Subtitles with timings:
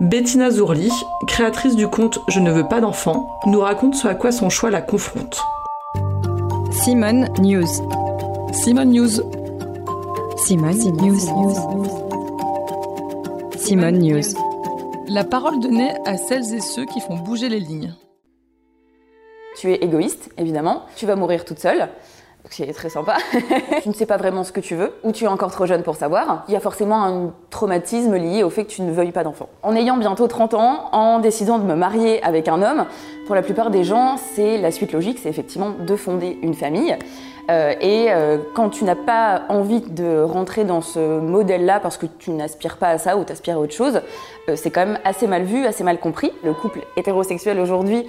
[0.00, 0.90] Bettina Zourli,
[1.26, 4.70] créatrice du compte Je ne veux pas d'enfant, nous raconte ce à quoi son choix
[4.70, 5.38] la confronte.
[6.72, 7.66] Simone News.
[8.52, 9.20] Simone News.
[10.38, 11.20] Simone News.
[13.58, 14.34] Simone News.
[15.08, 17.94] La parole donnée à celles et ceux qui font bouger les lignes.
[19.56, 20.84] Tu es égoïste, évidemment.
[20.96, 21.90] Tu vas mourir toute seule
[22.52, 23.16] qui est très sympa.
[23.82, 25.82] tu ne sais pas vraiment ce que tu veux, ou tu es encore trop jeune
[25.82, 26.44] pour savoir.
[26.48, 29.48] Il y a forcément un traumatisme lié au fait que tu ne veuilles pas d'enfant.
[29.62, 32.84] En ayant bientôt 30 ans, en décidant de me marier avec un homme,
[33.26, 36.96] pour la plupart des gens, c'est la suite logique, c'est effectivement de fonder une famille.
[37.50, 42.06] Euh, et euh, quand tu n'as pas envie de rentrer dans ce modèle-là parce que
[42.06, 44.00] tu n'aspires pas à ça ou t'aspires à autre chose,
[44.48, 46.32] euh, c'est quand même assez mal vu, assez mal compris.
[46.44, 48.06] Le couple hétérosexuel aujourd'hui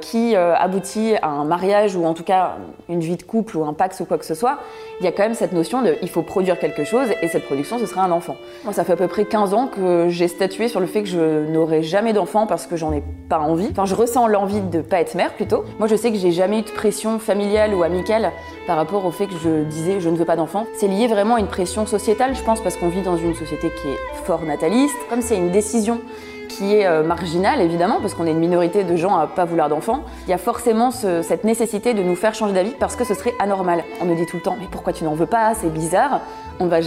[0.00, 2.58] qui aboutit à un mariage ou en tout cas
[2.88, 4.60] une vie de couple ou un pax ou quoi que ce soit,
[5.00, 7.44] il y a quand même cette notion de il faut produire quelque chose et cette
[7.44, 8.36] production ce sera un enfant.
[8.64, 11.08] Moi ça fait à peu près 15 ans que j'ai statué sur le fait que
[11.08, 13.68] je n'aurai jamais d'enfant parce que j'en ai pas envie.
[13.70, 15.64] Enfin je ressens l'envie de pas être mère plutôt.
[15.78, 18.32] Moi je sais que j'ai jamais eu de pression familiale ou amicale
[18.66, 20.66] par rapport au fait que je disais je ne veux pas d'enfants.
[20.74, 23.70] C'est lié vraiment à une pression sociétale, je pense, parce qu'on vit dans une société
[23.80, 24.96] qui est fort nataliste.
[25.08, 26.00] Comme c'est une décision
[26.48, 29.68] qui est euh, marginale, évidemment, parce qu'on est une minorité de gens à pas vouloir
[29.68, 33.14] d'enfants, il y a forcément cette nécessité de nous faire changer d'avis parce que ce
[33.14, 33.84] serait anormal.
[34.00, 35.54] On nous dit tout le temps mais pourquoi tu n'en veux pas?
[35.54, 36.20] C'est bizarre.
[36.60, 36.78] On va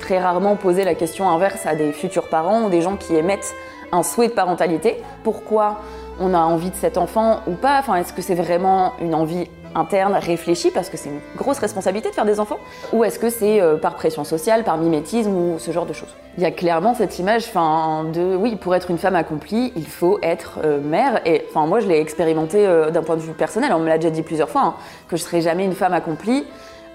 [0.00, 3.54] très rarement poser la question inverse à des futurs parents ou des gens qui émettent
[3.92, 4.96] un souhait de parentalité.
[5.22, 5.80] Pourquoi
[6.20, 7.78] on a envie de cet enfant ou pas?
[7.78, 12.10] Enfin, est-ce que c'est vraiment une envie interne, réfléchi, parce que c'est une grosse responsabilité
[12.10, 12.58] de faire des enfants
[12.92, 16.14] Ou est-ce que c'est euh, par pression sociale, par mimétisme ou ce genre de choses?
[16.36, 20.18] Il y a clairement cette image de, oui, pour être une femme accomplie, il faut
[20.22, 21.20] être euh, mère.
[21.26, 24.10] Et moi, je l'ai expérimenté euh, d'un point de vue personnel, on me l'a déjà
[24.10, 24.74] dit plusieurs fois, hein,
[25.08, 26.44] que je serai jamais une femme accomplie,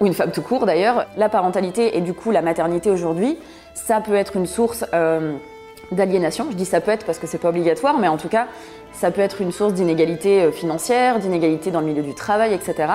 [0.00, 1.06] ou une femme tout court d'ailleurs.
[1.16, 3.38] La parentalité et du coup la maternité aujourd'hui,
[3.74, 4.84] ça peut être une source
[5.92, 6.46] d'aliénation.
[6.50, 8.46] Je dis ça peut être parce que c'est pas obligatoire, mais en tout cas,
[8.92, 12.92] ça peut être une source d'inégalité euh, financière, d'inégalité dans le milieu du travail, etc.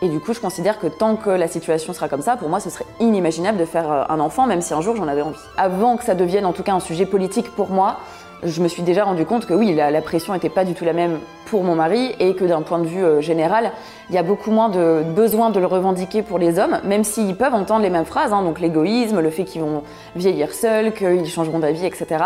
[0.00, 2.60] Et du coup, je considère que tant que la situation sera comme ça, pour moi,
[2.60, 5.38] ce serait inimaginable de faire euh, un enfant, même si un jour j'en avais envie.
[5.56, 7.98] Avant que ça devienne en tout cas un sujet politique pour moi,
[8.42, 10.92] je me suis déjà rendu compte que oui, la, pression n'était pas du tout la
[10.92, 13.72] même pour mon mari et que d'un point de vue euh, général,
[14.10, 17.36] il y a beaucoup moins de besoin de le revendiquer pour les hommes, même s'ils
[17.36, 19.82] peuvent entendre les mêmes phrases, hein, donc l'égoïsme, le fait qu'ils vont
[20.14, 22.24] vieillir seuls, qu'ils changeront d'avis, etc.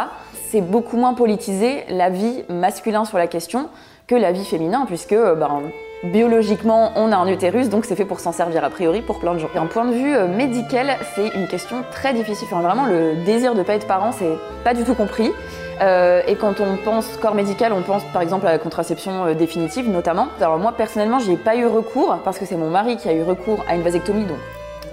[0.53, 3.71] C'est beaucoup moins politisé la vie masculine sur la question
[4.07, 5.63] que la vie féminin, puisque euh, ben,
[6.05, 9.33] biologiquement, on a un utérus, donc c'est fait pour s'en servir a priori pour plein
[9.33, 9.49] de gens.
[9.55, 12.47] D'un point de vue euh, médical, c'est une question très difficile.
[12.53, 15.33] Enfin, vraiment, le désir de ne pas être parent, c'est pas du tout compris.
[15.81, 19.89] Euh, et quand on pense corps médical, on pense par exemple à la contraception définitive
[19.89, 20.29] notamment.
[20.39, 23.23] Alors moi personnellement, j'ai pas eu recours parce que c'est mon mari qui a eu
[23.23, 24.37] recours à une vasectomie, donc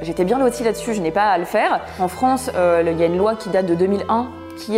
[0.01, 1.81] j'étais bien lotie là-dessus, je n'ai pas à le faire.
[1.99, 4.77] En France, il y a une loi qui date de 2001 qui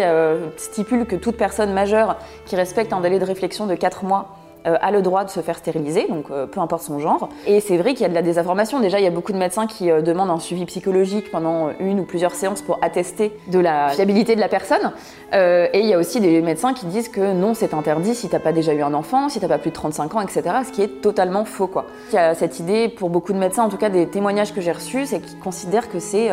[0.57, 4.40] stipule que toute personne majeure qui respecte un délai de réflexion de 4 mois euh,
[4.65, 7.29] a le droit de se faire stériliser, donc euh, peu importe son genre.
[7.47, 8.79] Et c'est vrai qu'il y a de la désinformation.
[8.79, 11.99] Déjà, il y a beaucoup de médecins qui euh, demandent un suivi psychologique pendant une
[11.99, 14.91] ou plusieurs séances pour attester de la fiabilité de la personne.
[15.33, 18.39] et il y a aussi des médecins qui disent que non, c'est interdit si t'as
[18.39, 20.41] pas déjà eu un enfant, si t'as pas plus de 35 ans, etc.
[20.65, 21.85] Ce qui est totalement faux, quoi.
[22.11, 24.61] Il y a cette idée pour beaucoup de médecins, en tout cas des témoignages que
[24.61, 26.29] j'ai reçus, c'est qu'ils considèrent que c'est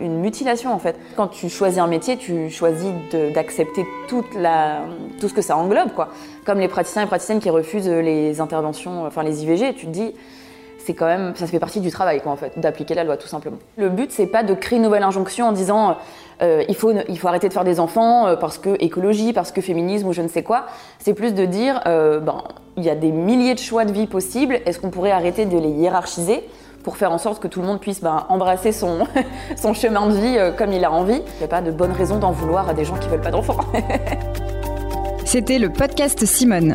[0.00, 0.96] une mutilation en fait.
[1.16, 2.90] Quand tu choisis un métier, tu choisis
[3.34, 4.80] d'accepter toute la,
[5.20, 6.08] tout ce que ça englobe, quoi.
[6.44, 10.14] Comme les praticiens et praticiennes qui refusent les interventions, enfin les IVG, tu te dis,
[10.84, 13.28] c'est quand même, ça fait partie du travail, quoi, en fait, d'appliquer la loi, tout
[13.28, 13.58] simplement.
[13.76, 15.96] Le but, c'est pas de créer une nouvelle injonction en disant,
[16.42, 19.52] euh, il, faut, il faut arrêter de faire des enfants euh, parce que écologie, parce
[19.52, 20.66] que féminisme ou je ne sais quoi.
[20.98, 22.42] C'est plus de dire, euh, ben,
[22.76, 24.58] il y a des milliers de choix de vie possibles.
[24.66, 26.48] Est-ce qu'on pourrait arrêter de les hiérarchiser
[26.82, 29.06] pour faire en sorte que tout le monde puisse ben, embrasser son,
[29.56, 31.22] son chemin de vie comme il a envie?
[31.36, 33.30] Il n'y a pas de bonne raison d'en vouloir à des gens qui veulent pas
[33.30, 33.58] d'enfants.
[35.26, 36.74] C'était le podcast Simone.